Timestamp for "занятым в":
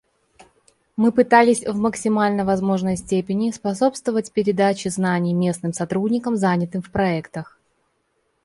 6.37-6.89